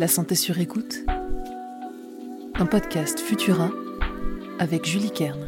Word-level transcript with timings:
La 0.00 0.08
santé 0.08 0.34
sur 0.34 0.58
écoute. 0.58 1.00
Un 2.54 2.64
podcast 2.64 3.20
Futura 3.20 3.70
avec 4.58 4.86
Julie 4.86 5.10
Kern. 5.10 5.44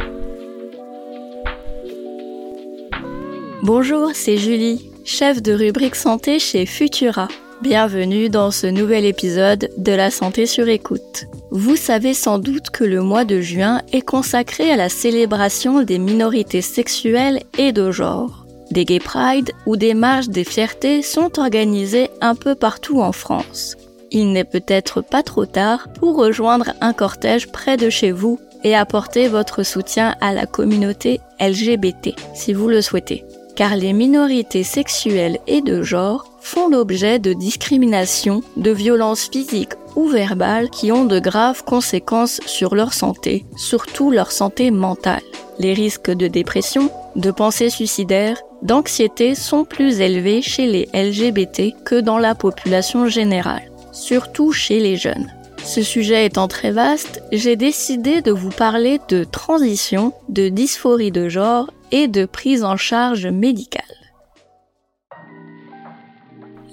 Bonjour, 3.62 4.10
c'est 4.12 4.36
Julie, 4.36 4.90
chef 5.06 5.40
de 5.40 5.54
rubrique 5.54 5.94
santé 5.94 6.38
chez 6.38 6.66
Futura. 6.66 7.28
Bienvenue 7.62 8.28
dans 8.28 8.50
ce 8.50 8.66
nouvel 8.66 9.06
épisode 9.06 9.70
de 9.78 9.92
La 9.92 10.10
santé 10.10 10.44
sur 10.44 10.68
écoute. 10.68 11.24
Vous 11.50 11.76
savez 11.76 12.12
sans 12.12 12.38
doute 12.38 12.68
que 12.68 12.84
le 12.84 13.00
mois 13.00 13.24
de 13.24 13.40
juin 13.40 13.80
est 13.94 14.02
consacré 14.02 14.70
à 14.70 14.76
la 14.76 14.90
célébration 14.90 15.82
des 15.82 15.98
minorités 15.98 16.60
sexuelles 16.60 17.42
et 17.56 17.72
de 17.72 17.90
genre. 17.90 18.44
Des 18.70 18.84
Gay 18.84 19.00
Pride 19.00 19.50
ou 19.64 19.78
des 19.78 19.94
marches 19.94 20.28
des 20.28 20.44
fiertés 20.44 21.00
sont 21.00 21.40
organisées 21.40 22.10
un 22.20 22.34
peu 22.34 22.54
partout 22.54 23.00
en 23.00 23.12
France. 23.12 23.78
Il 24.14 24.32
n'est 24.32 24.44
peut-être 24.44 25.00
pas 25.00 25.22
trop 25.22 25.46
tard 25.46 25.88
pour 25.98 26.16
rejoindre 26.16 26.74
un 26.82 26.92
cortège 26.92 27.50
près 27.50 27.78
de 27.78 27.88
chez 27.88 28.12
vous 28.12 28.38
et 28.62 28.76
apporter 28.76 29.26
votre 29.26 29.62
soutien 29.62 30.14
à 30.20 30.34
la 30.34 30.44
communauté 30.44 31.20
LGBT 31.40 32.14
si 32.34 32.52
vous 32.52 32.68
le 32.68 32.82
souhaitez. 32.82 33.24
Car 33.56 33.74
les 33.74 33.94
minorités 33.94 34.64
sexuelles 34.64 35.38
et 35.46 35.62
de 35.62 35.82
genre 35.82 36.26
font 36.40 36.68
l'objet 36.68 37.18
de 37.18 37.32
discriminations, 37.32 38.42
de 38.56 38.70
violences 38.70 39.28
physiques 39.32 39.74
ou 39.96 40.08
verbales 40.08 40.68
qui 40.68 40.92
ont 40.92 41.06
de 41.06 41.18
graves 41.18 41.64
conséquences 41.64 42.40
sur 42.46 42.74
leur 42.74 42.92
santé, 42.92 43.46
surtout 43.56 44.10
leur 44.10 44.30
santé 44.30 44.70
mentale. 44.70 45.22
Les 45.58 45.72
risques 45.72 46.10
de 46.10 46.28
dépression, 46.28 46.90
de 47.16 47.30
pensée 47.30 47.70
suicidaire, 47.70 48.42
d'anxiété 48.62 49.34
sont 49.34 49.64
plus 49.64 50.00
élevés 50.00 50.40
chez 50.40 50.66
les 50.66 50.88
LGBT 50.94 51.74
que 51.84 52.00
dans 52.00 52.18
la 52.18 52.34
population 52.34 53.06
générale, 53.06 53.71
surtout 53.92 54.52
chez 54.52 54.80
les 54.80 54.96
jeunes. 54.96 55.32
Ce 55.64 55.82
sujet 55.82 56.26
étant 56.26 56.48
très 56.48 56.72
vaste, 56.72 57.22
j'ai 57.30 57.54
décidé 57.54 58.20
de 58.20 58.32
vous 58.32 58.50
parler 58.50 58.98
de 59.08 59.22
transition, 59.22 60.12
de 60.28 60.48
dysphorie 60.48 61.12
de 61.12 61.28
genre 61.28 61.70
et 61.92 62.08
de 62.08 62.24
prise 62.24 62.64
en 62.64 62.76
charge 62.76 63.26
médicale. 63.26 63.84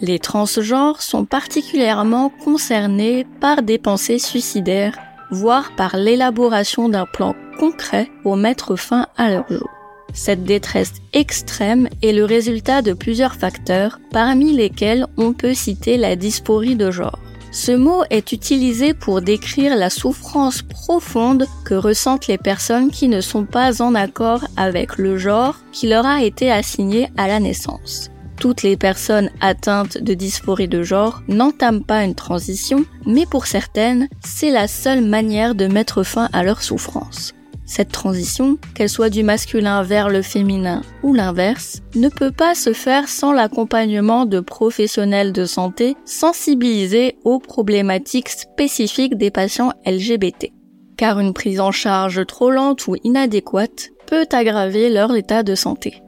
Les 0.02 0.18
transgenres 0.18 1.02
sont 1.02 1.26
particulièrement 1.26 2.30
concernés 2.30 3.28
par 3.42 3.62
des 3.62 3.78
pensées 3.78 4.18
suicidaires, 4.18 4.98
voire 5.30 5.76
par 5.76 5.98
l'élaboration 5.98 6.90
d'un 6.90 7.06
plan 7.06 7.36
concret 7.60 8.10
pour 8.24 8.38
mettre 8.38 8.76
fin 8.78 9.08
à 9.18 9.30
leur 9.30 9.48
jour. 9.50 9.79
Cette 10.14 10.44
détresse 10.44 10.94
extrême 11.14 11.88
est 12.02 12.12
le 12.12 12.26
résultat 12.26 12.82
de 12.82 12.94
plusieurs 12.94 13.36
facteurs, 13.36 14.00
parmi 14.12 14.54
lesquels 14.54 15.06
on 15.18 15.34
peut 15.34 15.54
citer 15.54 15.98
la 15.98 16.16
dysphorie 16.16 16.76
de 16.76 16.92
genre. 16.92 17.20
Ce 17.52 17.72
mot 17.72 18.04
est 18.12 18.32
utilisé 18.32 18.94
pour 18.94 19.22
décrire 19.22 19.76
la 19.76 19.90
souffrance 19.90 20.62
profonde 20.62 21.48
que 21.66 21.74
ressentent 21.74 22.28
les 22.28 22.38
personnes 22.38 22.92
qui 22.92 23.08
ne 23.08 23.22
sont 23.22 23.46
pas 23.46 23.82
en 23.82 23.96
accord 23.96 24.42
avec 24.56 24.98
le 24.98 25.18
genre 25.18 25.56
qui 25.72 25.88
leur 25.88 26.06
a 26.06 26.22
été 26.24 26.52
assigné 26.52 27.10
à 27.18 27.28
la 27.28 27.40
naissance. 27.40 28.12
Toutes 28.40 28.64
les 28.64 28.78
personnes 28.78 29.32
atteintes 29.42 29.98
de 29.98 30.14
dysphorie 30.14 30.68
de 30.68 30.84
genre 30.84 31.22
n'entament 31.28 31.82
pas 31.82 32.04
une 32.04 32.16
transition, 32.16 32.86
mais 33.06 33.26
pour 33.26 33.48
certaines, 33.48 34.08
c'est 34.24 34.52
la 34.52 34.68
seule 34.68 35.04
manière 35.04 35.56
de 35.56 35.66
mettre 35.66 36.04
fin 36.04 36.30
à 36.32 36.44
leur 36.44 36.62
souffrance. 36.62 37.34
Cette 37.70 37.92
transition, 37.92 38.58
qu'elle 38.74 38.90
soit 38.90 39.12
du 39.12 39.22
masculin 39.22 39.84
vers 39.84 40.10
le 40.10 40.24
féminin 40.24 40.82
ou 41.04 41.14
l'inverse, 41.14 41.84
ne 41.94 42.10
peut 42.10 42.32
pas 42.32 42.56
se 42.56 42.74
faire 42.74 43.08
sans 43.08 43.32
l'accompagnement 43.32 44.26
de 44.26 44.40
professionnels 44.40 45.34
de 45.34 45.46
santé 45.46 45.96
sensibilisés 46.04 47.18
aux 47.26 47.38
problématiques 47.38 48.30
spécifiques 48.30 49.20
des 49.20 49.30
patients 49.30 49.72
LGBT. 49.86 50.52
Car 50.98 51.20
une 51.20 51.34
prise 51.34 51.60
en 51.60 51.72
charge 51.72 52.26
trop 52.26 52.50
lente 52.50 52.88
ou 52.88 52.96
inadéquate 53.04 53.92
peut 54.08 54.26
aggraver 54.32 54.90
leur 54.90 55.16
état 55.16 55.44
de 55.44 55.54
santé. 55.54 56.02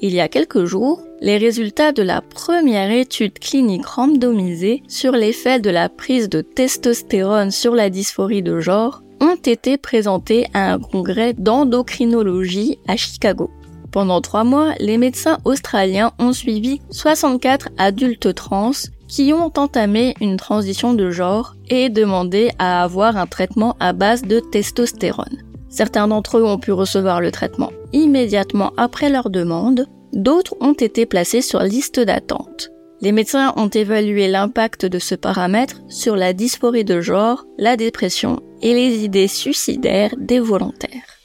Il 0.00 0.14
y 0.14 0.20
a 0.20 0.28
quelques 0.28 0.64
jours, 0.64 1.02
les 1.20 1.38
résultats 1.38 1.90
de 1.90 2.02
la 2.02 2.20
première 2.20 2.92
étude 2.92 3.36
clinique 3.40 3.84
randomisée 3.84 4.84
sur 4.86 5.10
l'effet 5.12 5.58
de 5.58 5.70
la 5.70 5.88
prise 5.88 6.28
de 6.28 6.40
testostérone 6.40 7.50
sur 7.50 7.74
la 7.74 7.90
dysphorie 7.90 8.42
de 8.42 8.60
genre 8.60 9.02
ont 9.20 9.34
été 9.34 9.76
présentés 9.76 10.46
à 10.54 10.72
un 10.72 10.78
congrès 10.78 11.32
d'endocrinologie 11.32 12.78
à 12.86 12.96
Chicago. 12.96 13.50
Pendant 13.90 14.20
trois 14.20 14.44
mois, 14.44 14.74
les 14.78 14.98
médecins 14.98 15.38
australiens 15.44 16.12
ont 16.20 16.32
suivi 16.32 16.80
64 16.90 17.70
adultes 17.76 18.32
trans 18.34 18.70
qui 19.08 19.32
ont 19.32 19.52
entamé 19.56 20.14
une 20.20 20.36
transition 20.36 20.94
de 20.94 21.10
genre 21.10 21.56
et 21.70 21.88
demandé 21.88 22.50
à 22.60 22.84
avoir 22.84 23.16
un 23.16 23.26
traitement 23.26 23.74
à 23.80 23.92
base 23.92 24.22
de 24.22 24.38
testostérone. 24.38 25.42
Certains 25.70 26.06
d'entre 26.06 26.38
eux 26.38 26.44
ont 26.44 26.58
pu 26.58 26.70
recevoir 26.70 27.20
le 27.20 27.32
traitement 27.32 27.72
immédiatement 27.92 28.72
après 28.76 29.10
leur 29.10 29.30
demande, 29.30 29.86
d'autres 30.12 30.56
ont 30.60 30.72
été 30.72 31.06
placés 31.06 31.42
sur 31.42 31.60
liste 31.62 32.00
d'attente. 32.00 32.70
Les 33.00 33.12
médecins 33.12 33.52
ont 33.56 33.68
évalué 33.68 34.26
l'impact 34.26 34.84
de 34.84 34.98
ce 34.98 35.14
paramètre 35.14 35.80
sur 35.88 36.16
la 36.16 36.32
dysphorie 36.32 36.84
de 36.84 37.00
genre, 37.00 37.44
la 37.56 37.76
dépression 37.76 38.40
et 38.60 38.74
les 38.74 39.04
idées 39.04 39.28
suicidaires 39.28 40.14
des 40.18 40.40
volontaires. 40.40 41.18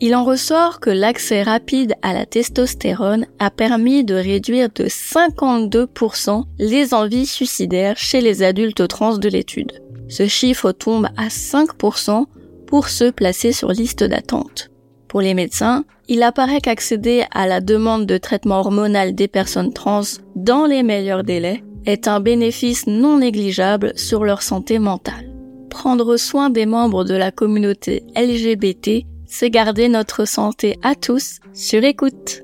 Il 0.00 0.14
en 0.14 0.24
ressort 0.24 0.78
que 0.78 0.90
l'accès 0.90 1.42
rapide 1.42 1.94
à 2.02 2.12
la 2.12 2.24
testostérone 2.24 3.26
a 3.40 3.50
permis 3.50 4.04
de 4.04 4.14
réduire 4.14 4.68
de 4.72 4.84
52% 4.84 6.44
les 6.60 6.94
envies 6.94 7.26
suicidaires 7.26 7.96
chez 7.96 8.20
les 8.20 8.44
adultes 8.44 8.86
trans 8.86 9.18
de 9.18 9.28
l'étude. 9.28 9.82
Ce 10.08 10.28
chiffre 10.28 10.70
tombe 10.70 11.08
à 11.16 11.26
5% 11.28 12.26
pour 12.68 12.90
ceux 12.90 13.10
placés 13.10 13.52
sur 13.52 13.72
liste 13.72 14.04
d'attente. 14.04 14.70
Pour 15.08 15.22
les 15.22 15.32
médecins, 15.32 15.84
il 16.06 16.22
apparaît 16.22 16.60
qu'accéder 16.60 17.24
à 17.32 17.46
la 17.46 17.62
demande 17.62 18.04
de 18.04 18.18
traitement 18.18 18.60
hormonal 18.60 19.14
des 19.14 19.26
personnes 19.26 19.72
trans 19.72 20.02
dans 20.36 20.66
les 20.66 20.82
meilleurs 20.82 21.24
délais 21.24 21.64
est 21.86 22.06
un 22.06 22.20
bénéfice 22.20 22.86
non 22.86 23.18
négligeable 23.18 23.94
sur 23.96 24.22
leur 24.24 24.42
santé 24.42 24.78
mentale. 24.78 25.32
Prendre 25.70 26.18
soin 26.18 26.50
des 26.50 26.66
membres 26.66 27.04
de 27.04 27.14
la 27.14 27.30
communauté 27.30 28.04
LGBT, 28.14 29.06
c'est 29.26 29.50
garder 29.50 29.88
notre 29.88 30.26
santé 30.26 30.78
à 30.82 30.94
tous 30.94 31.38
sur 31.54 31.82
écoute. 31.84 32.42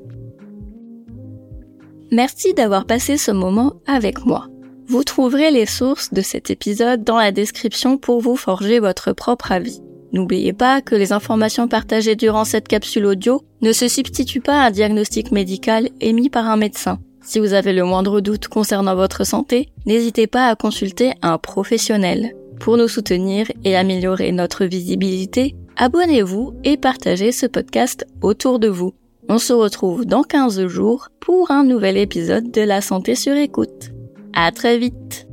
Merci 2.10 2.54
d'avoir 2.54 2.86
passé 2.86 3.18
ce 3.18 3.30
moment 3.30 3.74
avec 3.86 4.24
moi. 4.24 4.46
Vous 4.86 5.04
trouverez 5.04 5.50
les 5.50 5.66
sources 5.66 6.14
de 6.14 6.22
cet 6.22 6.50
épisode 6.50 7.04
dans 7.04 7.18
la 7.18 7.32
description 7.32 7.98
pour 7.98 8.20
vous 8.20 8.36
forger 8.36 8.78
votre 8.78 9.12
propre 9.12 9.52
avis. 9.52 9.82
N'oubliez 10.14 10.52
pas 10.52 10.80
que 10.80 10.94
les 10.94 11.12
informations 11.12 11.66
partagées 11.66 12.14
durant 12.14 12.44
cette 12.44 12.68
capsule 12.68 13.06
audio 13.06 13.42
ne 13.62 13.72
se 13.72 13.88
substituent 13.88 14.40
pas 14.40 14.62
à 14.62 14.68
un 14.68 14.70
diagnostic 14.70 15.32
médical 15.32 15.88
émis 16.00 16.30
par 16.30 16.46
un 16.46 16.56
médecin. 16.56 17.00
Si 17.20 17.40
vous 17.40 17.52
avez 17.52 17.72
le 17.72 17.84
moindre 17.84 18.20
doute 18.20 18.46
concernant 18.46 18.94
votre 18.94 19.26
santé, 19.26 19.70
n'hésitez 19.86 20.28
pas 20.28 20.46
à 20.46 20.54
consulter 20.54 21.14
un 21.22 21.36
professionnel. 21.36 22.32
Pour 22.60 22.76
nous 22.76 22.86
soutenir 22.86 23.50
et 23.64 23.74
améliorer 23.74 24.30
notre 24.30 24.66
visibilité, 24.66 25.56
abonnez-vous 25.76 26.54
et 26.62 26.76
partagez 26.76 27.32
ce 27.32 27.46
podcast 27.46 28.06
autour 28.22 28.60
de 28.60 28.68
vous. 28.68 28.94
On 29.28 29.38
se 29.38 29.52
retrouve 29.52 30.06
dans 30.06 30.22
15 30.22 30.68
jours 30.68 31.08
pour 31.18 31.50
un 31.50 31.64
nouvel 31.64 31.96
épisode 31.96 32.52
de 32.52 32.60
La 32.60 32.80
Santé 32.82 33.16
sur 33.16 33.34
écoute. 33.34 33.90
À 34.32 34.52
très 34.52 34.78
vite! 34.78 35.23